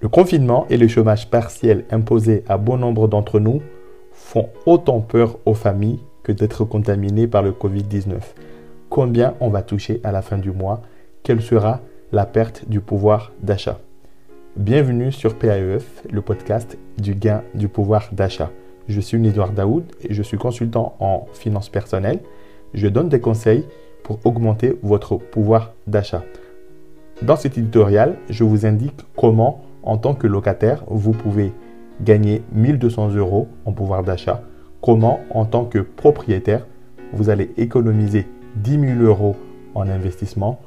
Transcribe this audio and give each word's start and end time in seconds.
Le 0.00 0.08
confinement 0.08 0.66
et 0.70 0.78
le 0.78 0.88
chômage 0.88 1.28
partiel 1.28 1.84
imposés 1.90 2.44
à 2.48 2.56
bon 2.56 2.78
nombre 2.78 3.06
d'entre 3.06 3.38
nous 3.38 3.60
font 4.12 4.48
autant 4.64 5.00
peur 5.00 5.38
aux 5.44 5.54
familles 5.54 6.00
que 6.22 6.32
d'être 6.32 6.64
contaminées 6.64 7.26
par 7.26 7.42
le 7.42 7.52
Covid-19. 7.52 8.14
Combien 8.88 9.34
on 9.40 9.50
va 9.50 9.62
toucher 9.62 10.00
à 10.04 10.12
la 10.12 10.22
fin 10.22 10.38
du 10.38 10.52
mois? 10.52 10.80
Quelle 11.22 11.42
sera 11.42 11.80
la 12.12 12.24
perte 12.24 12.68
du 12.68 12.80
pouvoir 12.80 13.32
d'achat? 13.42 13.78
Bienvenue 14.56 15.12
sur 15.12 15.38
PAEF, 15.38 16.02
le 16.10 16.22
podcast 16.22 16.78
du 16.98 17.14
gain 17.14 17.42
du 17.54 17.68
pouvoir 17.68 18.08
d'achat. 18.12 18.50
Je 18.88 19.00
suis 19.00 19.18
Nidouard 19.18 19.52
Daoud 19.52 19.84
et 20.02 20.12
je 20.12 20.22
suis 20.22 20.38
consultant 20.38 20.96
en 21.00 21.26
finances 21.32 21.68
personnelles. 21.68 22.20
Je 22.74 22.88
donne 22.88 23.08
des 23.08 23.20
conseils 23.20 23.64
pour 24.02 24.18
augmenter 24.24 24.78
votre 24.82 25.16
pouvoir 25.16 25.72
d'achat. 25.86 26.22
Dans 27.22 27.36
cet 27.36 27.56
éditorial, 27.58 28.16
je 28.28 28.42
vous 28.44 28.66
indique 28.66 29.00
comment, 29.16 29.62
en 29.82 29.96
tant 29.96 30.14
que 30.14 30.26
locataire, 30.26 30.84
vous 30.88 31.12
pouvez 31.12 31.52
gagner 32.00 32.42
1200 32.52 33.10
euros 33.14 33.48
en 33.64 33.72
pouvoir 33.72 34.02
d'achat. 34.02 34.42
Comment, 34.80 35.20
en 35.30 35.44
tant 35.44 35.64
que 35.64 35.78
propriétaire, 35.78 36.66
vous 37.12 37.30
allez 37.30 37.52
économiser 37.56 38.26
10 38.56 38.96
000 38.96 39.00
euros 39.02 39.36
en 39.74 39.88
investissement. 39.88 40.60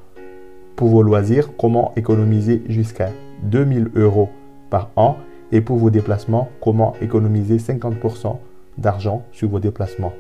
Pour 0.75 0.87
vos 0.87 1.01
loisirs, 1.01 1.49
comment 1.57 1.91
économiser 1.95 2.63
jusqu'à 2.69 3.09
2000 3.43 3.91
euros 3.95 4.29
par 4.69 4.89
an 4.95 5.17
et 5.51 5.61
pour 5.61 5.77
vos 5.77 5.89
déplacements, 5.89 6.49
comment 6.61 6.93
économiser 7.01 7.57
50% 7.57 8.37
d'argent 8.77 9.23
sur 9.31 9.49
vos 9.49 9.59
déplacements? 9.59 10.13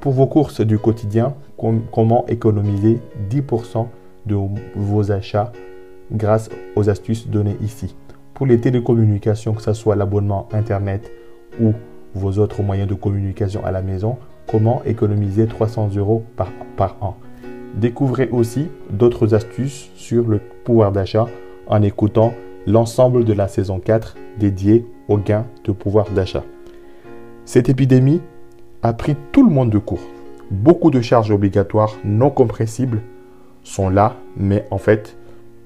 Pour 0.00 0.12
vos 0.12 0.26
courses 0.26 0.60
du 0.60 0.78
quotidien, 0.78 1.34
comment 1.92 2.26
économiser 2.26 3.00
10% 3.30 3.86
de 4.26 4.36
vos 4.74 5.12
achats 5.12 5.52
grâce 6.10 6.50
aux 6.74 6.90
astuces 6.90 7.28
données 7.28 7.56
ici? 7.62 7.94
Pour 8.34 8.46
les 8.46 8.60
télécommunications, 8.60 9.54
que 9.54 9.62
ce 9.62 9.72
soit 9.72 9.94
l'abonnement 9.94 10.48
Internet 10.52 11.10
ou 11.60 11.72
vos 12.14 12.38
autres 12.38 12.62
moyens 12.62 12.88
de 12.88 12.94
communication 12.94 13.64
à 13.64 13.70
la 13.70 13.82
maison, 13.82 14.16
comment 14.48 14.82
économiser 14.84 15.46
300 15.46 15.90
euros 15.96 16.24
par, 16.36 16.48
par 16.76 16.96
an? 17.00 17.16
Découvrez 17.74 18.28
aussi 18.30 18.68
d'autres 18.90 19.34
astuces 19.34 19.90
sur 19.94 20.28
le 20.28 20.40
pouvoir 20.64 20.92
d'achat 20.92 21.26
en 21.68 21.80
écoutant 21.82 22.34
l'ensemble 22.66 23.24
de 23.24 23.32
la 23.32 23.48
saison 23.48 23.80
4 23.80 24.16
dédiée 24.38 24.86
au 25.08 25.18
gain 25.18 25.46
de 25.64 25.72
pouvoir 25.72 26.10
d'achat. 26.10 26.44
Cette 27.44 27.68
épidémie 27.68 28.20
a 28.82 28.92
pris 28.92 29.16
tout 29.32 29.44
le 29.44 29.52
monde 29.52 29.70
de 29.70 29.78
court. 29.78 30.02
Beaucoup 30.50 30.90
de 30.90 31.00
charges 31.00 31.30
obligatoires 31.30 31.96
non 32.04 32.30
compressibles 32.30 33.02
sont 33.62 33.88
là, 33.88 34.16
mais 34.36 34.66
en 34.70 34.78
fait, 34.78 35.16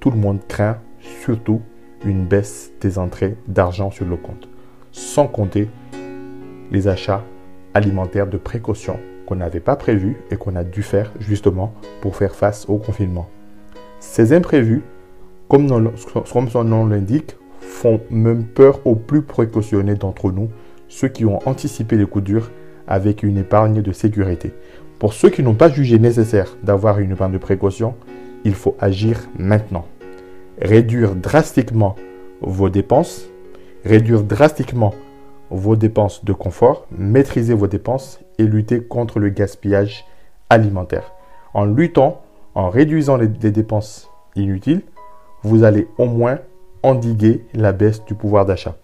tout 0.00 0.10
le 0.10 0.16
monde 0.16 0.40
craint 0.48 0.78
surtout 1.24 1.60
une 2.04 2.24
baisse 2.24 2.72
des 2.80 2.98
entrées 2.98 3.36
d'argent 3.48 3.90
sur 3.90 4.06
le 4.06 4.16
compte, 4.16 4.48
sans 4.92 5.26
compter 5.26 5.68
les 6.70 6.88
achats 6.88 7.22
alimentaires 7.74 8.26
de 8.26 8.38
précaution 8.38 8.98
qu'on 9.26 9.36
n'avait 9.36 9.60
pas 9.60 9.76
prévus 9.76 10.16
et 10.30 10.36
qu'on 10.36 10.56
a 10.56 10.64
dû 10.64 10.82
faire 10.82 11.12
justement 11.18 11.74
pour 12.00 12.16
faire 12.16 12.34
face 12.34 12.66
au 12.68 12.78
confinement. 12.78 13.28
Ces 13.98 14.32
imprévus 14.32 14.82
comme, 15.48 15.68
son 16.46 16.64
nom 16.64 16.86
l'indique, 16.86 17.36
font 17.60 18.00
même 18.10 18.44
peur 18.44 18.80
aux 18.84 18.94
plus 18.94 19.22
précautionnés 19.22 19.94
d'entre 19.94 20.30
nous, 20.30 20.48
ceux 20.88 21.08
qui 21.08 21.24
ont 21.24 21.40
anticipé 21.46 21.96
les 21.96 22.06
coups 22.06 22.24
durs 22.24 22.50
avec 22.86 23.22
une 23.22 23.38
épargne 23.38 23.82
de 23.82 23.92
sécurité. 23.92 24.52
Pour 24.98 25.12
ceux 25.12 25.28
qui 25.28 25.42
n'ont 25.42 25.54
pas 25.54 25.68
jugé 25.68 25.98
nécessaire 25.98 26.56
d'avoir 26.62 26.98
une 27.00 27.12
épargne 27.12 27.32
de 27.32 27.38
précaution, 27.38 27.94
il 28.44 28.54
faut 28.54 28.76
agir 28.80 29.20
maintenant. 29.38 29.86
Réduire 30.60 31.14
drastiquement 31.14 31.96
vos 32.40 32.70
dépenses, 32.70 33.26
réduire 33.84 34.22
drastiquement 34.22 34.94
vos 35.50 35.76
dépenses 35.76 36.24
de 36.24 36.32
confort, 36.32 36.86
maîtriser 36.90 37.54
vos 37.54 37.66
dépenses 37.66 38.20
et 38.38 38.44
lutter 38.44 38.80
contre 38.80 39.20
le 39.20 39.28
gaspillage 39.28 40.04
alimentaire. 40.48 41.12
En 41.54 41.64
luttant, 41.64 42.22
en 42.54 42.70
réduisant 42.70 43.16
les 43.16 43.28
dépenses 43.28 44.10
inutiles, 44.34 44.82
vous 45.46 45.64
allez 45.64 45.86
au 45.96 46.06
moins 46.06 46.38
endiguer 46.82 47.44
la 47.54 47.72
baisse 47.72 48.04
du 48.04 48.14
pouvoir 48.14 48.44
d'achat. 48.44 48.76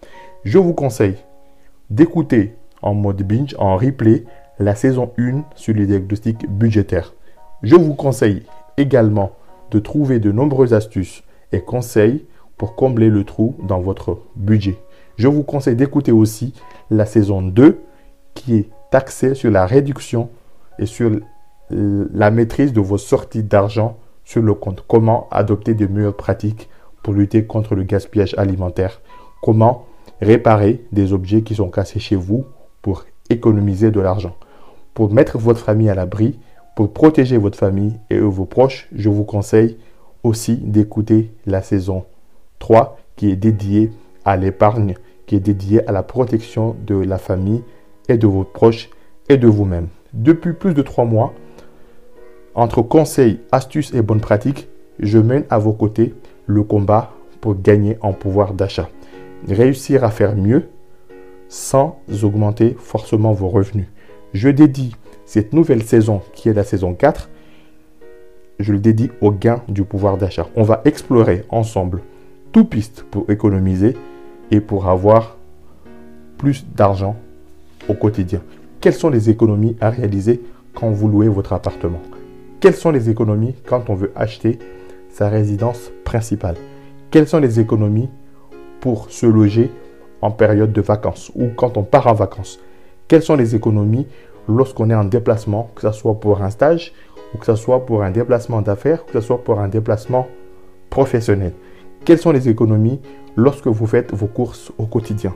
Je 0.43 0.57
vous 0.57 0.73
conseille 0.73 1.17
d'écouter 1.89 2.55
en 2.81 2.93
mode 2.93 3.21
binge, 3.23 3.55
en 3.59 3.77
replay, 3.77 4.23
la 4.59 4.75
saison 4.75 5.11
1 5.17 5.43
sur 5.55 5.73
les 5.73 5.85
diagnostics 5.85 6.49
budgétaires. 6.49 7.13
Je 7.63 7.75
vous 7.75 7.93
conseille 7.93 8.43
également 8.77 9.31
de 9.71 9.79
trouver 9.79 10.19
de 10.19 10.31
nombreuses 10.31 10.73
astuces 10.73 11.23
et 11.51 11.61
conseils 11.61 12.25
pour 12.57 12.75
combler 12.75 13.09
le 13.09 13.23
trou 13.23 13.55
dans 13.63 13.79
votre 13.79 14.19
budget. 14.35 14.77
Je 15.17 15.27
vous 15.27 15.43
conseille 15.43 15.75
d'écouter 15.75 16.11
aussi 16.11 16.53
la 16.89 17.05
saison 17.05 17.41
2 17.41 17.79
qui 18.33 18.55
est 18.55 18.69
axée 18.91 19.35
sur 19.35 19.51
la 19.51 19.65
réduction 19.65 20.29
et 20.79 20.85
sur 20.85 21.11
la 21.69 22.31
maîtrise 22.31 22.73
de 22.73 22.81
vos 22.81 22.97
sorties 22.97 23.43
d'argent 23.43 23.97
sur 24.23 24.41
le 24.41 24.53
compte. 24.53 24.83
Comment 24.87 25.27
adopter 25.31 25.73
de 25.73 25.87
meilleures 25.87 26.15
pratiques 26.15 26.69
pour 27.01 27.13
lutter 27.13 27.45
contre 27.45 27.75
le 27.75 27.83
gaspillage 27.83 28.35
alimentaire? 28.37 29.01
Comment 29.41 29.85
réparer 30.21 30.85
des 30.91 31.13
objets 31.13 31.41
qui 31.41 31.55
sont 31.55 31.69
cassés 31.69 31.99
chez 31.99 32.15
vous 32.15 32.45
pour 32.81 33.05
économiser 33.29 33.91
de 33.91 33.99
l'argent? 33.99 34.35
Pour 34.93 35.11
mettre 35.11 35.37
votre 35.37 35.59
famille 35.59 35.89
à 35.89 35.95
l'abri, 35.95 36.39
pour 36.75 36.91
protéger 36.93 37.37
votre 37.37 37.57
famille 37.57 37.99
et 38.09 38.19
vos 38.19 38.45
proches, 38.45 38.87
je 38.93 39.09
vous 39.09 39.23
conseille 39.23 39.77
aussi 40.23 40.55
d'écouter 40.55 41.31
la 41.45 41.61
saison 41.61 42.05
3 42.59 42.97
qui 43.15 43.29
est 43.29 43.35
dédiée 43.35 43.91
à 44.25 44.37
l'épargne, 44.37 44.95
qui 45.27 45.35
est 45.35 45.39
dédiée 45.39 45.87
à 45.87 45.91
la 45.91 46.03
protection 46.03 46.75
de 46.85 46.95
la 46.95 47.17
famille 47.17 47.63
et 48.09 48.17
de 48.17 48.27
vos 48.27 48.43
proches 48.43 48.89
et 49.29 49.37
de 49.37 49.47
vous-même. 49.47 49.87
Depuis 50.13 50.53
plus 50.53 50.73
de 50.73 50.81
trois 50.81 51.05
mois, 51.05 51.33
entre 52.55 52.81
conseils, 52.81 53.39
astuces 53.51 53.93
et 53.93 54.01
bonnes 54.01 54.21
pratiques, 54.21 54.67
je 54.99 55.17
mène 55.17 55.45
à 55.49 55.57
vos 55.57 55.73
côtés 55.73 56.13
le 56.45 56.63
combat 56.63 57.11
pour 57.41 57.59
gagner 57.59 57.97
en 58.01 58.13
pouvoir 58.13 58.53
d'achat. 58.53 58.89
Réussir 59.47 60.03
à 60.03 60.11
faire 60.11 60.35
mieux 60.35 60.69
sans 61.49 61.99
augmenter 62.23 62.75
forcément 62.79 63.33
vos 63.33 63.49
revenus. 63.49 63.87
Je 64.33 64.49
dédie 64.49 64.95
cette 65.25 65.53
nouvelle 65.53 65.83
saison 65.83 66.21
qui 66.33 66.49
est 66.49 66.53
la 66.53 66.63
saison 66.63 66.93
4, 66.93 67.29
je 68.59 68.71
le 68.71 68.79
dédie 68.79 69.09
au 69.21 69.31
gain 69.31 69.61
du 69.67 69.83
pouvoir 69.83 70.17
d'achat. 70.17 70.47
On 70.55 70.63
va 70.63 70.81
explorer 70.85 71.45
ensemble 71.49 72.01
toutes 72.51 72.69
pistes 72.69 73.05
pour 73.09 73.29
économiser 73.29 73.95
et 74.51 74.61
pour 74.61 74.87
avoir 74.87 75.37
plus 76.37 76.65
d'argent 76.75 77.15
au 77.89 77.93
quotidien. 77.93 78.41
Quelles 78.79 78.93
sont 78.93 79.09
les 79.09 79.29
économies 79.29 79.75
à 79.81 79.89
réaliser 79.89 80.41
quand 80.73 80.91
vous 80.91 81.07
louez 81.07 81.29
votre 81.29 81.53
appartement? 81.53 82.01
Quelles 82.63 82.75
sont 82.75 82.91
les 82.91 83.09
économies 83.09 83.55
quand 83.65 83.89
on 83.89 83.93
veut 83.93 84.13
acheter 84.15 84.57
sa 85.09 85.27
résidence 85.27 85.91
principale? 86.05 86.55
Quelles 87.11 87.27
sont 87.27 87.41
les 87.41 87.59
économies 87.59 88.07
pour 88.79 89.11
se 89.11 89.25
loger 89.25 89.69
en 90.21 90.31
période 90.31 90.71
de 90.71 90.79
vacances 90.79 91.29
ou 91.35 91.49
quand 91.57 91.75
on 91.75 91.83
part 91.83 92.07
en 92.07 92.13
vacances? 92.13 92.61
Quelles 93.09 93.21
sont 93.21 93.35
les 93.35 93.53
économies 93.53 94.07
lorsqu'on 94.47 94.89
est 94.89 94.95
en 94.95 95.03
déplacement, 95.03 95.71
que 95.75 95.81
ce 95.81 95.91
soit 95.91 96.17
pour 96.17 96.41
un 96.41 96.49
stage 96.51 96.93
ou 97.35 97.37
que 97.37 97.45
ce 97.45 97.55
soit 97.55 97.85
pour 97.85 98.01
un 98.01 98.11
déplacement 98.11 98.61
d'affaires 98.61 99.05
que 99.05 99.11
ce 99.11 99.19
soit 99.19 99.43
pour 99.43 99.59
un 99.59 99.67
déplacement 99.67 100.29
professionnel? 100.89 101.51
Quelles 102.05 102.19
sont 102.19 102.31
les 102.31 102.47
économies 102.47 103.01
lorsque 103.35 103.67
vous 103.67 103.87
faites 103.87 104.13
vos 104.13 104.27
courses 104.27 104.71
au 104.77 104.85
quotidien? 104.85 105.35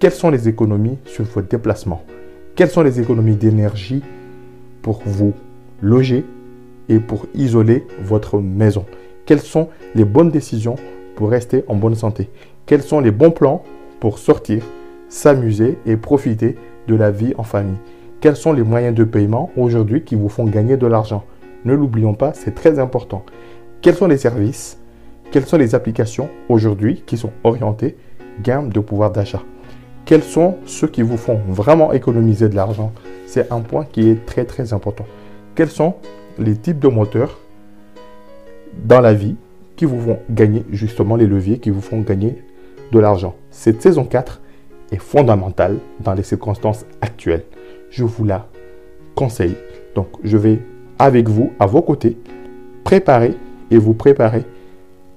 Quelles 0.00 0.10
sont 0.10 0.30
les 0.30 0.48
économies 0.48 0.98
sur 1.04 1.26
vos 1.26 1.42
déplacements? 1.42 2.02
Quelles 2.56 2.70
sont 2.70 2.82
les 2.82 3.00
économies 3.00 3.36
d'énergie 3.36 4.02
pour 4.82 5.00
vous 5.06 5.32
loger? 5.80 6.24
Et 6.88 6.98
pour 6.98 7.26
isoler 7.34 7.86
votre 8.02 8.38
maison. 8.38 8.84
Quelles 9.24 9.40
sont 9.40 9.68
les 9.94 10.04
bonnes 10.04 10.30
décisions 10.30 10.76
pour 11.16 11.30
rester 11.30 11.64
en 11.68 11.74
bonne 11.74 11.94
santé? 11.94 12.30
Quels 12.66 12.82
sont 12.82 13.00
les 13.00 13.10
bons 13.10 13.30
plans 13.30 13.62
pour 14.00 14.18
sortir, 14.18 14.62
s'amuser 15.08 15.78
et 15.86 15.96
profiter 15.96 16.56
de 16.86 16.94
la 16.94 17.10
vie 17.10 17.34
en 17.38 17.42
famille? 17.42 17.78
Quels 18.20 18.36
sont 18.36 18.52
les 18.52 18.62
moyens 18.62 18.94
de 18.94 19.04
paiement 19.04 19.50
aujourd'hui 19.56 20.02
qui 20.02 20.14
vous 20.14 20.28
font 20.28 20.44
gagner 20.44 20.76
de 20.76 20.86
l'argent? 20.86 21.24
Ne 21.64 21.74
l'oublions 21.74 22.14
pas, 22.14 22.32
c'est 22.34 22.54
très 22.54 22.78
important. 22.78 23.24
Quels 23.82 23.94
sont 23.94 24.06
les 24.06 24.18
services? 24.18 24.78
Quelles 25.30 25.46
sont 25.46 25.58
les 25.58 25.74
applications 25.74 26.28
aujourd'hui 26.48 27.02
qui 27.04 27.16
sont 27.16 27.32
orientées 27.44 27.96
gamme 28.42 28.70
de 28.70 28.80
pouvoir 28.80 29.10
d'achat? 29.10 29.42
Quels 30.04 30.22
sont 30.22 30.56
ceux 30.66 30.86
qui 30.86 31.02
vous 31.02 31.16
font 31.16 31.40
vraiment 31.48 31.92
économiser 31.92 32.48
de 32.48 32.54
l'argent? 32.54 32.92
C'est 33.26 33.50
un 33.50 33.60
point 33.60 33.84
qui 33.84 34.08
est 34.08 34.24
très 34.24 34.44
très 34.44 34.72
important. 34.72 35.04
Quels 35.56 35.68
sont 35.68 35.94
les 36.38 36.56
types 36.56 36.78
de 36.78 36.88
moteurs 36.88 37.38
dans 38.84 39.00
la 39.00 39.14
vie 39.14 39.36
qui 39.76 39.84
vous 39.84 40.00
font 40.00 40.18
gagner 40.30 40.64
justement 40.70 41.16
les 41.16 41.26
leviers 41.26 41.58
qui 41.58 41.70
vous 41.70 41.80
font 41.80 42.00
gagner 42.00 42.42
de 42.92 42.98
l'argent. 42.98 43.34
Cette 43.50 43.82
saison 43.82 44.04
4 44.04 44.40
est 44.92 44.98
fondamentale 44.98 45.78
dans 46.00 46.14
les 46.14 46.22
circonstances 46.22 46.86
actuelles. 47.00 47.44
je 47.90 48.04
vous 48.04 48.24
la 48.24 48.48
conseille. 49.14 49.56
Donc, 49.94 50.08
je 50.22 50.36
vais 50.36 50.60
avec 50.98 51.28
vous, 51.28 51.52
à 51.58 51.66
vos 51.66 51.82
côtés, 51.82 52.16
préparer 52.84 53.34
et 53.70 53.78
vous 53.78 53.94
préparer 53.94 54.44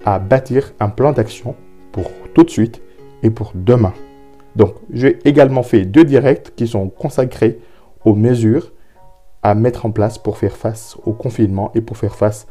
à 0.05 0.19
bâtir 0.19 0.73
un 0.79 0.89
plan 0.89 1.11
d'action 1.11 1.55
pour 1.91 2.09
tout 2.33 2.43
de 2.43 2.49
suite 2.49 2.81
et 3.23 3.29
pour 3.29 3.51
demain. 3.53 3.93
Donc, 4.55 4.75
j'ai 4.91 5.19
également 5.25 5.63
fait 5.63 5.85
deux 5.85 6.03
directs 6.03 6.53
qui 6.55 6.67
sont 6.67 6.89
consacrés 6.89 7.59
aux 8.05 8.15
mesures 8.15 8.71
à 9.43 9.55
mettre 9.55 9.85
en 9.85 9.91
place 9.91 10.17
pour 10.17 10.37
faire 10.37 10.55
face 10.55 10.97
au 11.05 11.13
confinement 11.13 11.71
et 11.75 11.81
pour 11.81 11.97
faire 11.97 12.15
face 12.15 12.47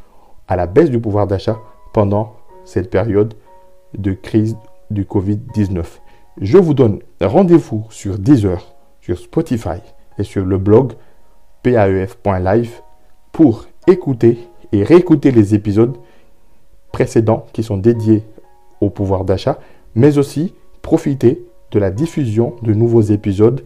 à 0.46 0.56
la 0.56 0.66
baisse 0.66 0.90
du 0.90 1.00
pouvoir 1.00 1.26
d'achat 1.26 1.58
pendant 1.92 2.34
cette 2.64 2.90
période 2.90 3.34
de 3.96 4.12
crise 4.12 4.56
du 4.90 5.04
Covid-19. 5.04 5.84
Je 6.40 6.58
vous 6.58 6.74
donne 6.74 7.00
rendez-vous 7.20 7.86
sur 7.90 8.18
Deezer, 8.18 8.74
sur 9.00 9.18
Spotify 9.18 9.80
et 10.18 10.22
sur 10.22 10.44
le 10.44 10.58
blog 10.58 10.92
paef.live 11.62 12.80
pour 13.32 13.66
écouter 13.86 14.38
et 14.72 14.82
réécouter 14.82 15.30
les 15.30 15.54
épisodes 15.54 15.96
précédents 16.92 17.46
qui 17.52 17.62
sont 17.62 17.76
dédiés 17.76 18.24
au 18.80 18.90
pouvoir 18.90 19.24
d'achat, 19.24 19.58
mais 19.94 20.18
aussi 20.18 20.54
profiter 20.82 21.44
de 21.70 21.78
la 21.78 21.90
diffusion 21.90 22.56
de 22.62 22.72
nouveaux 22.72 23.02
épisodes 23.02 23.64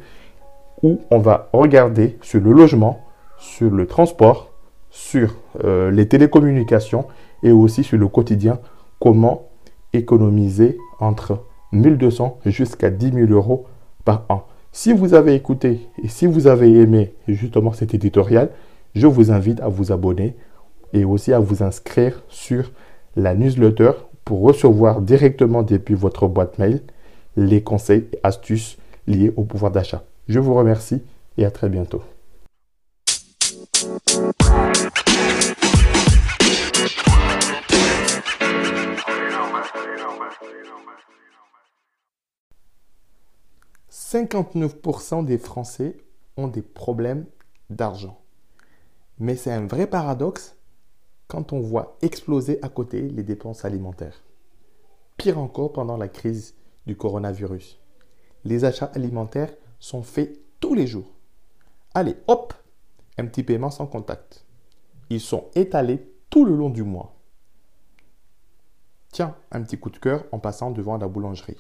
où 0.83 1.01
on 1.11 1.19
va 1.19 1.49
regarder 1.53 2.17
sur 2.23 2.41
le 2.41 2.53
logement, 2.53 3.01
sur 3.43 3.71
le 3.71 3.87
transport, 3.87 4.53
sur 4.89 5.35
euh, 5.65 5.91
les 5.91 6.07
télécommunications 6.07 7.07
et 7.43 7.51
aussi 7.51 7.83
sur 7.83 7.99
le 7.99 8.07
quotidien, 8.07 8.61
comment 9.01 9.49
économiser 9.93 10.79
entre 11.01 11.45
1200 11.73 12.39
jusqu'à 12.47 12.91
10 12.91 13.13
000 13.27 13.33
euros 13.33 13.67
par 14.05 14.25
an. 14.29 14.45
Si 14.71 14.93
vous 14.93 15.13
avez 15.15 15.35
écouté 15.35 15.81
et 16.03 16.09
si 16.09 16.27
vous 16.27 16.47
avez 16.47 16.81
aimé 16.81 17.15
justement 17.27 17.73
cet 17.73 17.95
éditorial, 17.95 18.51
je 18.95 19.07
vous 19.07 19.33
invite 19.33 19.61
à 19.61 19.69
vous 19.69 19.91
abonner 19.91 20.37
et 20.93 21.05
aussi 21.05 21.33
à 21.33 21.41
vous 21.41 21.63
inscrire 21.63 22.23
sur 22.29 22.71
la 23.17 23.35
newsletter 23.35 23.93
pour 24.25 24.41
recevoir 24.43 25.01
directement 25.01 25.63
depuis 25.63 25.95
votre 25.95 26.29
boîte 26.29 26.59
mail 26.59 26.81
les 27.37 27.63
conseils 27.63 28.05
et 28.13 28.19
astuces 28.23 28.79
liés 29.07 29.33
au 29.37 29.43
pouvoir 29.43 29.73
d'achat. 29.73 30.05
Je 30.29 30.39
vous 30.39 30.55
remercie 30.55 31.03
et 31.39 31.45
à 31.45 31.51
très 31.51 31.69
bientôt. 31.69 32.03
«59% 44.13 45.25
des 45.25 45.39
Français 45.39 45.97
ont 46.37 46.47
des 46.47 46.61
problèmes 46.61 47.25
d'argent. 47.71 48.21
Mais 49.19 49.37
c'est 49.37 49.53
un 49.53 49.67
vrai 49.67 49.87
paradoxe 49.87 50.55
quand 51.29 51.55
on 51.55 51.61
voit 51.61 51.97
exploser 52.03 52.63
à 52.63 52.69
côté 52.69 53.09
les 53.09 53.23
dépenses 53.23 53.65
alimentaires. 53.65 54.23
Pire 55.17 55.39
encore 55.39 55.73
pendant 55.73 55.97
la 55.97 56.09
crise 56.09 56.55
du 56.85 56.95
coronavirus. 56.95 57.81
Les 58.45 58.67
achats 58.67 58.93
alimentaires 58.95 59.55
sont 59.79 60.03
faits 60.03 60.39
tous 60.61 60.75
les 60.75 60.87
jours. 60.87 61.11
Allez, 61.95 62.17
hop, 62.27 62.53
un 63.17 63.25
petit 63.25 63.43
paiement 63.43 63.71
sans 63.71 63.87
contact. 63.87 64.45
Ils 65.09 65.23
sont 65.23 65.47
étalés 65.55 66.07
tout 66.29 66.45
le 66.45 66.55
long 66.55 66.69
du 66.69 66.83
mois. 66.83 67.15
Tiens, 69.11 69.37
un 69.51 69.63
petit 69.63 69.79
coup 69.79 69.89
de 69.89 69.97
cœur 69.99 70.27
en 70.33 70.39
passant 70.39 70.71
devant 70.71 70.99
la 70.99 71.09
boulangerie. 71.09 71.57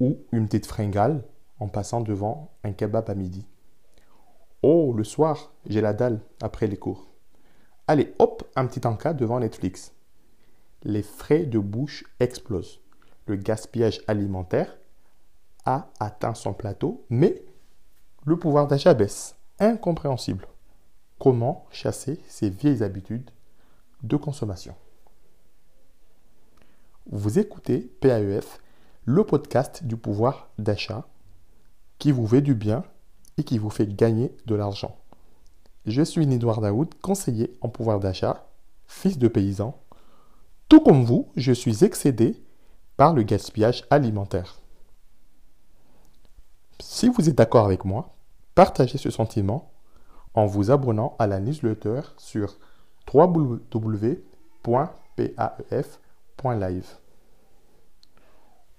Ou 0.00 0.18
une 0.32 0.46
petite 0.46 0.66
fringale 0.66 1.24
en 1.58 1.68
passant 1.68 2.00
devant 2.00 2.50
un 2.64 2.72
kebab 2.72 3.08
à 3.08 3.14
midi. 3.14 3.46
Oh, 4.62 4.92
le 4.94 5.04
soir, 5.04 5.52
j'ai 5.66 5.80
la 5.80 5.92
dalle 5.92 6.20
après 6.42 6.66
les 6.66 6.76
cours. 6.76 7.06
Allez, 7.86 8.14
hop, 8.18 8.42
un 8.56 8.66
petit 8.66 8.86
encas 8.86 9.14
devant 9.14 9.40
Netflix. 9.40 9.92
Les 10.82 11.02
frais 11.02 11.44
de 11.44 11.58
bouche 11.58 12.04
explosent. 12.20 12.80
Le 13.26 13.36
gaspillage 13.36 14.00
alimentaire 14.06 14.76
a 15.64 15.88
atteint 16.00 16.34
son 16.34 16.52
plateau, 16.52 17.04
mais 17.10 17.42
le 18.24 18.38
pouvoir 18.38 18.66
d'achat 18.66 18.94
baisse. 18.94 19.36
Incompréhensible. 19.58 20.46
Comment 21.18 21.64
chasser 21.70 22.20
ces 22.28 22.50
vieilles 22.50 22.82
habitudes 22.82 23.30
de 24.02 24.16
consommation? 24.16 24.74
Vous 27.06 27.38
écoutez 27.38 27.80
PAEF, 28.00 28.58
le 29.06 29.22
podcast 29.22 29.84
du 29.84 29.96
pouvoir 29.96 30.50
d'achat 30.58 31.06
qui 31.98 32.10
vous 32.10 32.26
fait 32.26 32.40
du 32.40 32.54
bien 32.56 32.84
et 33.38 33.44
qui 33.44 33.56
vous 33.56 33.70
fait 33.70 33.86
gagner 33.86 34.36
de 34.46 34.56
l'argent. 34.56 34.98
Je 35.86 36.02
suis 36.02 36.26
Nidouard 36.26 36.60
Daoud, 36.60 36.92
conseiller 37.00 37.56
en 37.60 37.68
pouvoir 37.68 38.00
d'achat, 38.00 38.48
fils 38.88 39.16
de 39.16 39.28
paysan. 39.28 39.78
Tout 40.68 40.80
comme 40.80 41.04
vous, 41.04 41.28
je 41.36 41.52
suis 41.52 41.84
excédé 41.84 42.42
par 42.96 43.14
le 43.14 43.22
gaspillage 43.22 43.84
alimentaire. 43.90 44.60
Si 46.80 47.08
vous 47.08 47.28
êtes 47.28 47.36
d'accord 47.36 47.66
avec 47.66 47.84
moi, 47.84 48.12
partagez 48.56 48.98
ce 48.98 49.10
sentiment 49.10 49.70
en 50.34 50.46
vous 50.46 50.72
abonnant 50.72 51.14
à 51.20 51.28
la 51.28 51.38
newsletter 51.38 52.00
sur 52.18 52.58
www.paef.live. 53.14 54.26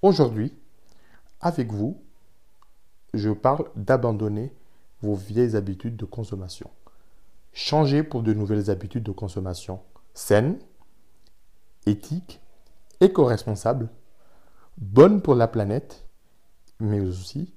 Aujourd'hui, 0.08 0.54
avec 1.42 1.74
vous, 1.74 2.02
je 3.14 3.30
parle 3.30 3.70
d'abandonner 3.76 4.56
vos 5.02 5.16
vieilles 5.16 5.58
habitudes 5.58 5.98
de 5.98 6.06
consommation. 6.06 6.70
Changer 7.52 8.04
pour 8.04 8.24
de 8.24 8.34
nouvelles 8.34 8.70
habitudes 8.70 9.04
de 9.04 9.12
consommation 9.12 9.82
saines, 10.14 10.60
éthiques, 11.86 12.40
éco-responsables, 13.02 13.90
bonnes 14.78 15.22
pour 15.22 15.36
la 15.36 15.50
planète, 15.50 16.06
mais 16.80 17.02
aussi 17.02 17.54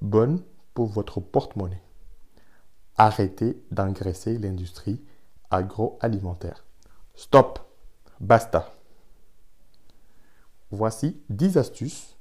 bonnes 0.00 0.40
pour 0.74 0.86
votre 0.86 1.18
porte-monnaie. 1.18 1.82
Arrêtez 2.96 3.60
d'engraisser 3.72 4.38
l'industrie 4.38 5.02
agroalimentaire. 5.50 6.64
Stop, 7.16 7.58
basta. 8.20 8.72
Voici 10.72 11.22
10 11.30 11.58
astuces 11.58 12.16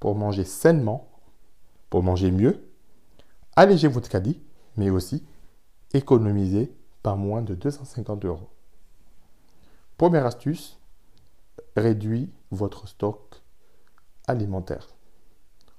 pour 0.00 0.16
manger 0.16 0.44
sainement 0.44 1.08
pour 1.90 2.02
manger 2.02 2.30
mieux, 2.30 2.68
allégez 3.54 3.88
votre 3.88 4.08
caddie, 4.08 4.40
mais 4.76 4.90
aussi 4.90 5.24
économiser 5.94 6.72
par 7.02 7.16
moins 7.16 7.42
de 7.42 7.54
250 7.54 8.24
euros. 8.24 8.48
Première 9.96 10.26
astuce, 10.26 10.78
réduit 11.76 12.30
votre 12.50 12.88
stock 12.88 13.42
alimentaire. 14.26 14.88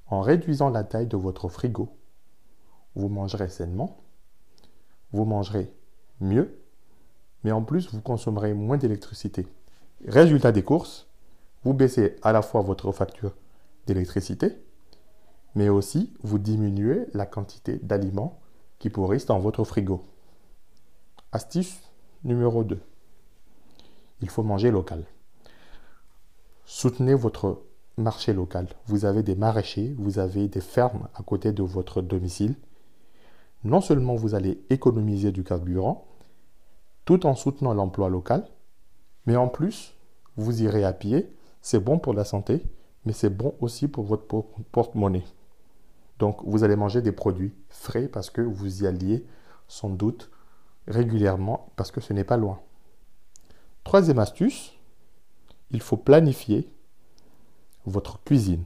En 0.08 0.22
réduisant 0.22 0.70
la 0.70 0.84
taille 0.84 1.08
de 1.08 1.18
votre 1.18 1.50
frigo, 1.50 1.90
vous 2.96 3.10
mangerez 3.10 3.50
sainement, 3.50 3.98
vous 5.12 5.26
mangerez 5.26 5.72
mieux, 6.22 6.58
mais 7.44 7.52
en 7.52 7.62
plus 7.62 7.92
vous 7.94 8.02
consommerez 8.02 8.54
moins 8.54 8.78
d'électricité. 8.78 9.46
Résultat 10.08 10.52
des 10.52 10.64
courses, 10.64 11.07
vous 11.64 11.74
baissez 11.74 12.16
à 12.22 12.32
la 12.32 12.42
fois 12.42 12.62
votre 12.62 12.92
facture 12.92 13.34
d'électricité, 13.86 14.58
mais 15.56 15.70
aussi 15.70 16.14
vous 16.22 16.40
diminuez 16.40 17.08
la 17.14 17.26
quantité 17.26 17.78
d'aliments 17.78 18.40
qui 18.80 18.90
pourrissent 18.90 19.26
dans 19.26 19.40
votre 19.40 19.64
frigo. 19.64 20.04
Astuce 21.32 21.80
numéro 22.24 22.64
2. 22.64 22.80
Il 24.22 24.30
faut 24.30 24.44
manger 24.44 24.72
local. 24.72 25.04
Soutenez 26.66 27.14
votre 27.14 27.64
marché 27.98 28.34
local. 28.34 28.68
Vous 28.86 29.06
avez 29.06 29.24
des 29.24 29.36
maraîchers, 29.36 29.96
vous 29.98 30.20
avez 30.20 30.48
des 30.48 30.62
fermes 30.62 31.08
à 31.16 31.24
côté 31.24 31.52
de 31.52 31.64
votre 31.64 32.02
domicile. 32.02 32.56
Non 33.64 33.82
seulement 33.82 34.16
vous 34.16 34.36
allez 34.36 34.64
économiser 34.70 35.32
du 35.32 35.44
carburant, 35.44 36.08
tout 37.06 37.26
en 37.26 37.36
soutenant 37.36 37.74
l'emploi 37.74 38.10
local, 38.10 38.48
mais 39.26 39.36
en 39.36 39.48
plus, 39.48 39.96
vous 40.36 40.62
irez 40.62 40.84
à 40.84 40.94
pied. 40.94 41.34
C'est 41.70 41.82
bon 41.82 42.00
pour 42.00 42.14
la 42.14 42.24
santé, 42.24 42.64
mais 43.04 43.12
c'est 43.12 43.30
bon 43.30 43.54
aussi 43.60 43.90
pour 43.90 44.06
votre 44.06 44.24
porte-monnaie. 44.72 45.26
Donc, 46.18 46.42
vous 46.46 46.64
allez 46.64 46.78
manger 46.78 47.02
des 47.02 47.12
produits 47.12 47.54
frais 47.68 48.08
parce 48.08 48.30
que 48.30 48.40
vous 48.40 48.84
y 48.84 48.88
alliez 48.88 49.26
sans 49.68 49.90
doute 49.90 50.32
régulièrement 50.88 51.68
parce 51.76 51.92
que 51.92 52.00
ce 52.00 52.14
n'est 52.14 52.24
pas 52.24 52.38
loin. 52.38 52.62
Troisième 53.84 54.20
astuce, 54.20 54.78
il 55.72 55.82
faut 55.82 55.98
planifier 55.98 56.72
votre 57.86 58.24
cuisine. 58.24 58.64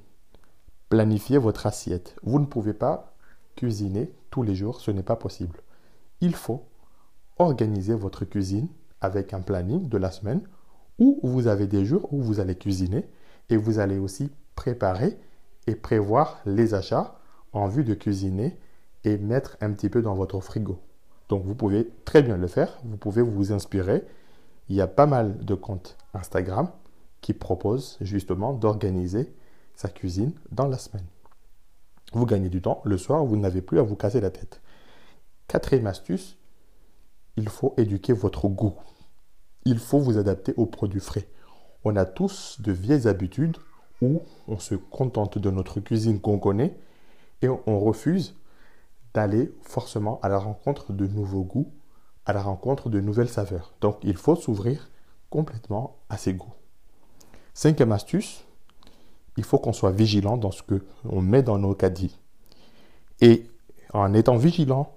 Planifier 0.90 1.40
votre 1.40 1.66
assiette. 1.66 2.16
Vous 2.22 2.38
ne 2.38 2.46
pouvez 2.46 2.76
pas 2.76 3.16
cuisiner 3.56 4.14
tous 4.30 4.44
les 4.44 4.54
jours, 4.54 4.80
ce 4.80 4.92
n'est 4.92 5.02
pas 5.02 5.16
possible. 5.16 5.60
Il 6.20 6.36
faut 6.36 6.68
organiser 7.40 7.96
votre 7.96 8.26
cuisine 8.26 8.68
avec 9.02 9.34
un 9.34 9.42
planning 9.42 9.90
de 9.90 9.98
la 9.98 10.12
semaine 10.12 10.44
où 11.02 11.20
vous 11.24 11.48
avez 11.48 11.66
des 11.66 11.84
jours 11.84 12.14
où 12.14 12.22
vous 12.22 12.40
allez 12.40 12.54
cuisiner 12.54 13.10
et 13.50 13.58
vous 13.58 13.80
allez 13.80 13.98
aussi 13.98 14.30
préparer 14.56 15.18
et 15.66 15.74
prévoir 15.74 16.40
les 16.46 16.76
achats 16.76 17.18
en 17.54 17.68
vue 17.68 17.84
de 17.84 17.96
cuisiner 17.96 18.56
et 19.04 19.18
mettre 19.18 19.58
un 19.62 19.72
petit 19.72 19.90
peu 19.90 20.04
dans 20.04 20.14
votre 20.14 20.40
frigo. 20.42 20.80
Donc 21.28 21.44
vous 21.44 21.56
pouvez 21.56 21.90
très 22.06 22.22
bien 22.22 22.38
le 22.38 22.46
faire, 22.46 22.80
vous 22.84 22.98
pouvez 22.98 23.24
vous 23.24 23.52
inspirer. 23.52 24.06
Il 24.70 24.76
y 24.76 24.82
a 24.82 24.86
pas 24.88 25.08
mal 25.08 25.44
de 25.44 25.56
comptes 25.56 25.98
Instagram 26.14 26.70
qui 27.22 27.34
proposent 27.34 27.98
justement 28.02 28.54
d'organiser 28.54 29.34
sa 29.74 29.90
cuisine 29.90 30.34
dans 30.52 30.68
la 30.68 30.78
semaine. 30.78 31.06
Vous 32.14 32.28
gagnez 32.28 32.50
du 32.50 32.62
temps, 32.62 32.82
le 32.86 33.00
soir, 33.00 33.26
vous 33.26 33.38
n'avez 33.38 33.64
plus 33.64 33.80
à 33.80 33.84
vous 33.84 33.96
casser 33.96 34.22
la 34.22 34.30
tête. 34.30 34.62
Quatrième 35.48 35.88
astuce, 35.88 36.38
il 37.38 37.50
faut 37.50 37.74
éduquer 37.78 38.14
votre 38.14 38.48
goût. 38.50 38.76
Il 39.66 39.80
faut 39.80 40.00
vous 40.00 40.18
adapter 40.18 40.54
aux 40.58 40.66
produits 40.66 41.00
frais. 41.00 41.28
On 41.84 41.96
a 41.96 42.06
tous 42.06 42.58
de 42.62 42.72
vieilles 42.72 43.08
habitudes 43.08 43.58
où 44.02 44.22
on 44.48 44.60
se 44.60 44.76
contente 44.76 45.38
de 45.38 45.52
notre 45.52 45.80
cuisine 45.80 46.20
qu'on 46.20 46.40
connaît 46.40 46.76
et 47.42 47.48
on 47.48 47.80
refuse 47.80 48.36
d'aller 49.14 49.54
forcément 49.62 50.20
à 50.22 50.30
la 50.30 50.38
rencontre 50.38 50.94
de 50.94 51.08
nouveaux 51.08 51.44
goûts, 51.44 51.72
à 52.26 52.34
la 52.34 52.42
rencontre 52.42 52.90
de 52.90 53.00
nouvelles 53.00 53.30
saveurs. 53.30 53.74
Donc 53.82 53.98
il 54.04 54.16
faut 54.16 54.36
s'ouvrir 54.36 54.90
complètement 55.30 55.98
à 56.10 56.18
ces 56.18 56.34
goûts. 56.34 56.54
Cinquième 57.54 57.92
astuce, 57.92 58.44
il 59.38 59.44
faut 59.44 59.58
qu'on 59.58 59.74
soit 59.74 59.92
vigilant 59.92 60.38
dans 60.38 60.52
ce 60.52 60.62
qu'on 60.64 61.22
met 61.22 61.44
dans 61.44 61.58
nos 61.58 61.74
caddies. 61.74 62.18
Et 63.22 63.48
en 63.94 64.14
étant 64.14 64.38
vigilant 64.38 64.96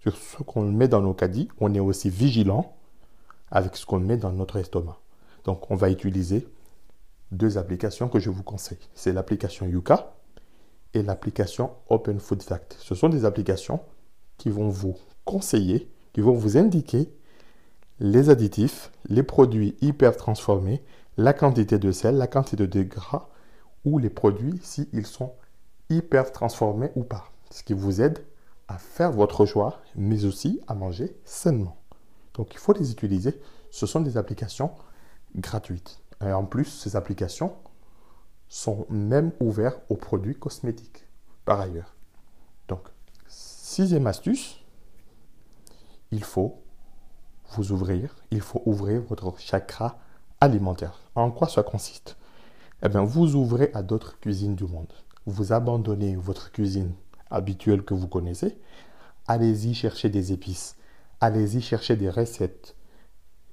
sur 0.00 0.16
ce 0.16 0.42
qu'on 0.42 0.62
met 0.62 0.88
dans 0.88 1.00
nos 1.00 1.14
caddies, 1.14 1.48
on 1.60 1.74
est 1.74 1.80
aussi 1.80 2.10
vigilant 2.10 2.74
avec 3.50 3.76
ce 3.76 3.86
qu'on 3.86 4.00
met 4.00 4.16
dans 4.16 4.32
notre 4.32 4.56
estomac. 4.56 4.98
Donc 5.44 5.70
on 5.70 5.76
va 5.76 5.90
utiliser 5.90 6.46
deux 7.32 7.58
applications 7.58 8.08
que 8.08 8.18
je 8.18 8.30
vous 8.30 8.42
conseille. 8.42 8.78
C'est 8.94 9.12
l'application 9.12 9.66
Yuka 9.66 10.14
et 10.94 11.02
l'application 11.02 11.70
Open 11.88 12.18
Food 12.18 12.42
Fact. 12.42 12.76
Ce 12.78 12.94
sont 12.94 13.08
des 13.08 13.24
applications 13.24 13.80
qui 14.38 14.50
vont 14.50 14.68
vous 14.68 14.96
conseiller, 15.24 15.90
qui 16.12 16.20
vont 16.20 16.32
vous 16.32 16.56
indiquer 16.56 17.12
les 18.00 18.30
additifs, 18.30 18.90
les 19.08 19.22
produits 19.22 19.76
hyper 19.80 20.16
transformés, 20.16 20.82
la 21.16 21.32
quantité 21.32 21.78
de 21.78 21.90
sel, 21.90 22.16
la 22.16 22.28
quantité 22.28 22.66
de 22.66 22.82
gras 22.82 23.28
ou 23.84 23.98
les 23.98 24.10
produits 24.10 24.58
s'ils 24.62 25.06
sont 25.06 25.32
hyper 25.90 26.32
transformés 26.32 26.90
ou 26.94 27.02
pas. 27.02 27.30
Ce 27.50 27.62
qui 27.62 27.72
vous 27.72 28.00
aide 28.00 28.18
à 28.68 28.78
faire 28.78 29.12
votre 29.12 29.46
choix, 29.46 29.80
mais 29.96 30.24
aussi 30.24 30.60
à 30.68 30.74
manger 30.74 31.16
sainement. 31.24 31.76
Donc 32.38 32.54
il 32.54 32.58
faut 32.58 32.72
les 32.72 32.90
utiliser. 32.90 33.38
Ce 33.70 33.84
sont 33.84 34.00
des 34.00 34.16
applications 34.16 34.70
gratuites. 35.36 36.00
Et 36.24 36.32
en 36.32 36.46
plus, 36.46 36.64
ces 36.64 36.96
applications 36.96 37.52
sont 38.48 38.86
même 38.88 39.32
ouvertes 39.40 39.82
aux 39.90 39.96
produits 39.96 40.38
cosmétiques, 40.38 41.04
par 41.44 41.60
ailleurs. 41.60 41.94
Donc, 42.66 42.80
sixième 43.26 44.06
astuce, 44.06 44.60
il 46.10 46.24
faut 46.24 46.62
vous 47.50 47.72
ouvrir, 47.72 48.16
il 48.30 48.40
faut 48.40 48.62
ouvrir 48.64 49.02
votre 49.02 49.38
chakra 49.38 49.98
alimentaire. 50.40 51.00
En 51.14 51.30
quoi 51.30 51.48
ça 51.48 51.62
consiste? 51.62 52.16
Eh 52.82 52.88
bien, 52.88 53.02
vous 53.02 53.34
ouvrez 53.34 53.70
à 53.74 53.82
d'autres 53.82 54.18
cuisines 54.20 54.54
du 54.54 54.64
monde. 54.64 54.92
Vous 55.26 55.52
abandonnez 55.52 56.16
votre 56.16 56.52
cuisine 56.52 56.94
habituelle 57.30 57.82
que 57.82 57.94
vous 57.94 58.08
connaissez. 58.08 58.58
Allez-y 59.26 59.74
chercher 59.74 60.08
des 60.08 60.32
épices. 60.32 60.77
Allez-y 61.20 61.60
chercher 61.60 61.96
des 61.96 62.10
recettes, 62.10 62.76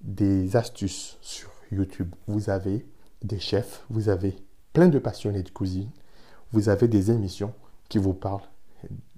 des 0.02 0.56
astuces 0.56 1.18
sur 1.22 1.50
YouTube, 1.72 2.14
vous 2.28 2.52
avez 2.52 2.86
des 3.24 3.40
chefs, 3.40 3.84
vous 3.90 4.10
avez 4.10 4.36
plein 4.72 4.88
de 4.88 5.00
passionnés 5.00 5.42
de 5.42 5.50
cuisine, 5.50 5.90
vous 6.52 6.70
avez 6.70 6.88
des 6.88 7.10
émissions 7.10 7.56
qui 7.90 7.98
vous 7.98 8.14
parlent 8.14 8.48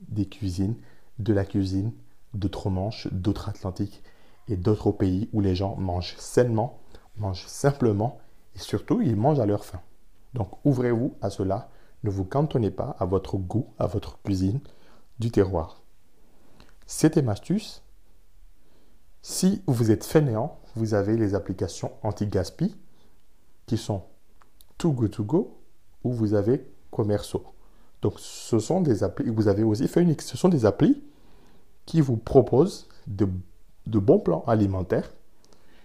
des 0.07 0.25
cuisines, 0.29 0.75
de 1.19 1.33
la 1.33 1.43
cuisine 1.43 1.91
d'outre-Manche, 2.33 3.07
d'outre-Atlantique 3.11 4.01
et 4.47 4.55
d'autres 4.55 4.91
pays 4.91 5.29
où 5.33 5.41
les 5.41 5.55
gens 5.55 5.75
mangent 5.75 6.15
sainement, 6.17 6.79
mangent 7.17 7.47
simplement 7.47 8.17
et 8.55 8.59
surtout 8.59 9.01
ils 9.01 9.17
mangent 9.17 9.41
à 9.41 9.45
leur 9.45 9.65
faim. 9.65 9.81
Donc 10.33 10.51
ouvrez-vous 10.63 11.15
à 11.21 11.29
cela, 11.29 11.69
ne 12.03 12.09
vous 12.09 12.23
cantonnez 12.23 12.71
pas 12.71 12.95
à 12.97 13.03
votre 13.03 13.37
goût, 13.37 13.67
à 13.77 13.87
votre 13.87 14.21
cuisine 14.21 14.61
du 15.19 15.31
terroir. 15.31 15.81
C'était 16.85 17.21
ma 17.21 17.33
astuce. 17.33 17.83
Si 19.29 19.61
vous 19.67 19.91
êtes 19.91 20.05
fainéant, 20.05 20.57
vous 20.77 20.93
avez 20.93 21.17
les 21.17 21.35
applications 21.35 21.91
anti-gaspi 22.01 22.73
qui 23.65 23.77
sont 23.77 24.03
Too 24.77 24.93
Good 24.93 25.11
To 25.11 25.25
Go 25.25 25.57
ou 26.05 26.13
vous 26.13 26.33
avez 26.33 26.65
Commerceau. 26.91 27.43
Donc 28.01 28.13
ce 28.19 28.57
sont 28.57 28.79
des 28.79 29.03
applis, 29.03 29.29
vous 29.29 29.49
avez 29.49 29.63
aussi 29.63 29.89
Phoenix, 29.89 30.25
ce 30.25 30.37
sont 30.37 30.47
des 30.47 30.65
applis 30.65 31.03
qui 31.85 31.99
vous 31.99 32.15
proposent 32.15 32.87
de, 33.05 33.27
de 33.85 33.99
bons 33.99 34.19
plans 34.19 34.45
alimentaires 34.47 35.11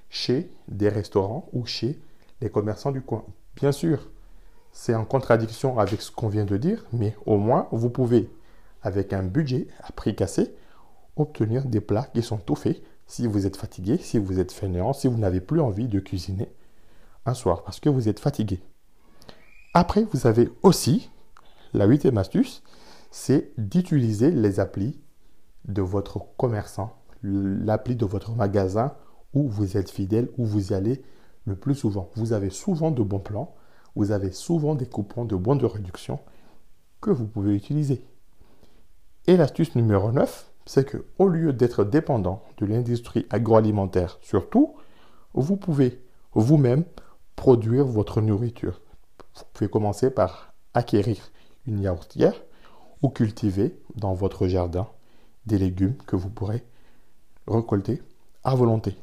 chez 0.09 0.49
des 0.69 0.89
restaurants 0.89 1.49
ou 1.53 1.67
chez 1.67 2.01
les 2.41 2.49
commerçants 2.49 2.93
du 2.93 3.03
coin. 3.03 3.25
Bien 3.57 3.73
sûr, 3.73 4.09
c'est 4.71 4.95
en 4.95 5.05
contradiction 5.05 5.81
avec 5.81 6.01
ce 6.01 6.13
qu'on 6.13 6.29
vient 6.29 6.45
de 6.45 6.57
dire, 6.57 6.87
mais 6.93 7.17
au 7.27 7.39
moins 7.39 7.67
vous 7.73 7.91
pouvez, 7.91 8.31
avec 8.83 9.13
un 9.13 9.25
budget 9.25 9.67
à 9.83 9.91
prix 9.91 10.15
cassé, 10.15 10.55
obtenir 11.17 11.65
des 11.65 11.81
plats 11.81 12.09
qui 12.15 12.23
sont 12.23 12.39
tout 12.39 12.55
faits 12.55 12.81
si 13.13 13.27
vous 13.27 13.47
êtes 13.47 13.59
fatigué, 13.59 13.99
si 13.99 14.19
vous 14.19 14.41
êtes 14.41 14.53
fainéant, 14.53 14.95
si 14.95 15.07
vous 15.07 15.19
n'avez 15.19 15.43
plus 15.43 15.61
envie 15.61 15.87
de 15.87 16.01
cuisiner 16.01 16.51
un 17.27 17.35
soir 17.35 17.63
parce 17.63 17.79
que 17.79 17.91
vous 17.91 18.09
êtes 18.09 18.21
fatigué. 18.21 18.63
Après, 19.75 20.05
vous 20.05 20.27
avez 20.27 20.51
aussi 20.63 21.11
la 21.75 21.85
huitième 21.85 22.17
astuce, 22.17 22.63
c'est 23.11 23.53
d'utiliser 23.59 24.31
les 24.31 24.61
applis 24.61 24.99
de 25.67 25.83
votre 25.83 26.21
commerçant, 26.39 27.03
l'appli 27.23 27.97
de 27.97 28.07
votre 28.07 28.33
magasin 28.33 28.95
où 29.35 29.47
vous 29.47 29.77
êtes 29.77 29.91
fidèle, 29.91 30.31
où 30.39 30.47
vous 30.47 30.73
y 30.73 30.75
allez 30.75 31.03
le 31.45 31.55
plus 31.55 31.75
souvent. 31.75 32.09
Vous 32.15 32.33
avez 32.33 32.49
souvent 32.49 32.91
de 32.91 33.03
bons 33.03 33.21
plans, 33.21 33.55
vous 33.95 34.13
avez 34.13 34.33
souvent 34.33 34.75
des 34.75 34.87
coupons 34.87 35.27
de 35.27 35.37
bons 35.37 35.57
de 35.57 35.67
réduction 35.67 36.19
que 37.03 37.11
vous 37.11 37.27
pouvez 37.27 37.55
utiliser. 37.55 38.07
Et 39.27 39.37
l'astuce 39.37 39.77
numéro 39.77 40.13
9, 40.13 40.52
c'est 40.67 40.87
que 40.87 41.05
au 41.19 41.29
lieu 41.29 41.53
d'être 41.53 41.85
dépendant 41.85 42.43
de 42.59 42.67
l'industrie 42.67 43.27
agroalimentaire 43.31 44.19
surtout, 44.23 44.75
vous 45.35 45.57
pouvez 45.57 46.03
vous-même 46.35 46.85
produire 47.37 47.87
votre 47.87 48.21
nourriture. 48.21 48.81
Vous 49.37 49.45
pouvez 49.53 49.71
commencer 49.71 50.11
par 50.11 50.55
acquérir 50.75 51.31
une 51.67 51.81
yaourtière 51.81 52.35
ou 53.03 53.09
cultiver 53.09 53.79
dans 53.97 54.15
votre 54.15 54.47
jardin 54.47 54.89
des 55.47 55.59
légumes 55.59 55.97
que 56.07 56.17
vous 56.17 56.31
pourrez 56.31 56.65
récolter 57.47 58.03
à 58.45 58.55
volonté. 58.55 58.97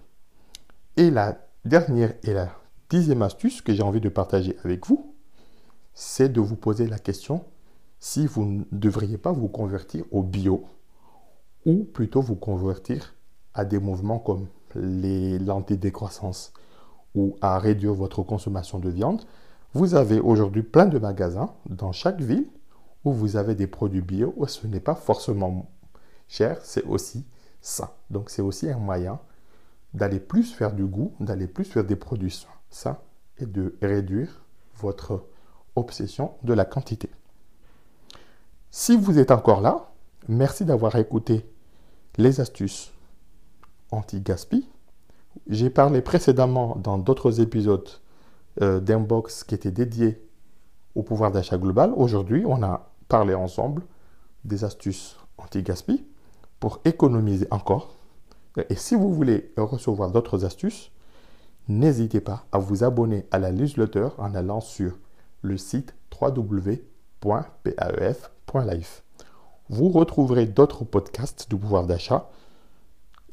Et 0.98 1.12
la 1.12 1.38
dernière 1.66 2.14
et 2.24 2.34
la 2.34 2.50
dixième 2.90 3.22
astuce 3.22 3.62
que 3.62 3.74
j'ai 3.74 3.84
envie 3.84 4.02
de 4.02 4.10
partager 4.10 4.56
avec 4.64 4.88
vous, 4.88 5.16
c'est 5.94 6.30
de 6.30 6.40
vous 6.40 6.56
poser 6.56 6.88
la 6.88 7.00
question 7.00 7.44
si 8.00 8.26
vous 8.26 8.46
ne 8.46 8.64
devriez 8.72 9.18
pas 9.18 9.32
vous 9.32 9.50
convertir 9.50 10.06
au 10.12 10.24
bio 10.24 10.66
ou 11.70 11.84
plutôt 11.84 12.20
vous 12.20 12.36
convertir 12.36 13.14
à 13.54 13.64
des 13.64 13.78
mouvements 13.78 14.18
comme 14.18 14.48
l'antidécroissance 14.74 16.52
ou 17.14 17.36
à 17.42 17.60
réduire 17.60 17.94
votre 17.94 18.24
consommation 18.24 18.80
de 18.80 18.90
viande, 18.90 19.22
vous 19.76 19.94
avez 19.94 20.20
aujourd'hui 20.20 20.64
plein 20.64 20.88
de 20.88 20.98
magasins 20.98 21.54
dans 21.68 21.92
chaque 21.92 22.22
ville 22.22 22.48
où 23.06 23.12
vous 23.14 23.36
avez 23.36 23.54
des 23.54 23.68
produits 23.68 24.02
bio. 24.02 24.34
Où 24.36 24.48
ce 24.48 24.66
n'est 24.66 24.80
pas 24.80 24.96
forcément 24.96 25.70
cher, 26.28 26.58
c'est 26.64 26.84
aussi 26.86 27.24
sain. 27.62 27.92
Donc 28.10 28.32
c'est 28.32 28.42
aussi 28.42 28.68
un 28.68 28.80
moyen 28.80 29.20
d'aller 29.94 30.20
plus 30.20 30.52
faire 30.52 30.74
du 30.74 30.86
goût, 30.86 31.14
d'aller 31.20 31.46
plus 31.46 31.66
faire 31.66 31.84
des 31.84 31.96
produits 31.96 32.48
sains 32.72 32.98
et 33.38 33.46
de 33.46 33.76
réduire 33.84 34.44
votre 34.78 35.24
obsession 35.76 36.32
de 36.42 36.54
la 36.54 36.66
quantité. 36.66 37.12
Si 38.72 38.98
vous 38.98 39.20
êtes 39.20 39.30
encore 39.30 39.62
là, 39.62 39.90
Merci 40.30 40.64
d'avoir 40.64 40.96
écouté 40.96 41.44
les 42.20 42.40
astuces 42.42 42.92
anti-gaspi. 43.92 44.70
J'ai 45.48 45.70
parlé 45.70 46.02
précédemment 46.02 46.76
dans 46.76 46.98
d'autres 46.98 47.40
épisodes 47.40 47.88
euh, 48.62 48.82
d'Inbox 48.82 49.46
qui 49.46 49.56
étaient 49.56 49.72
dédiés 49.72 50.22
au 50.96 51.04
pouvoir 51.04 51.32
d'achat 51.32 51.58
global. 51.58 51.94
Aujourd'hui, 51.96 52.44
on 52.46 52.62
a 52.62 52.92
parlé 53.08 53.34
ensemble 53.34 53.84
des 54.44 54.66
astuces 54.66 55.18
anti-gaspi 55.38 56.06
pour 56.60 56.82
économiser 56.84 57.48
encore. 57.52 57.96
Et 58.70 58.76
si 58.76 58.96
vous 58.96 59.14
voulez 59.14 59.54
recevoir 59.56 60.12
d'autres 60.12 60.44
astuces, 60.44 60.92
n'hésitez 61.70 62.20
pas 62.20 62.44
à 62.52 62.60
vous 62.60 62.84
abonner 62.84 63.26
à 63.32 63.40
la 63.40 63.54
newsletter 63.54 64.10
en 64.18 64.36
allant 64.36 64.60
sur 64.60 64.98
le 65.42 65.56
site 65.58 65.96
www.paef.life. 66.20 66.84
Vous 69.70 69.90
retrouverez 69.90 70.48
d'autres 70.48 70.84
podcasts 70.84 71.50
du 71.50 71.56
pouvoir 71.56 71.86
d'achat 71.86 72.30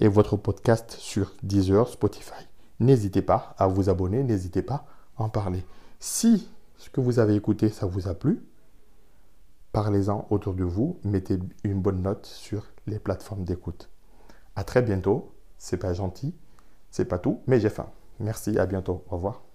et 0.00 0.08
votre 0.08 0.36
podcast 0.36 0.92
sur 0.92 1.34
Deezer, 1.42 1.88
Spotify. 1.88 2.44
N'hésitez 2.78 3.22
pas 3.22 3.54
à 3.58 3.66
vous 3.66 3.88
abonner, 3.88 4.22
n'hésitez 4.22 4.62
pas 4.62 4.86
à 5.16 5.24
en 5.24 5.28
parler. 5.30 5.64
Si 5.98 6.48
ce 6.76 6.90
que 6.90 7.00
vous 7.00 7.18
avez 7.18 7.34
écouté, 7.34 7.70
ça 7.70 7.86
vous 7.86 8.06
a 8.06 8.14
plu, 8.14 8.44
parlez-en 9.72 10.26
autour 10.28 10.52
de 10.52 10.64
vous, 10.64 10.98
mettez 11.04 11.38
une 11.64 11.80
bonne 11.80 12.02
note 12.02 12.26
sur 12.26 12.66
les 12.86 12.98
plateformes 12.98 13.44
d'écoute. 13.44 13.88
À 14.56 14.64
très 14.64 14.82
bientôt. 14.82 15.32
C'est 15.58 15.78
pas 15.78 15.94
gentil, 15.94 16.34
c'est 16.90 17.06
pas 17.06 17.18
tout, 17.18 17.40
mais 17.46 17.60
j'ai 17.60 17.70
faim. 17.70 17.88
Merci, 18.20 18.58
à 18.58 18.66
bientôt. 18.66 19.04
Au 19.08 19.16
revoir. 19.16 19.45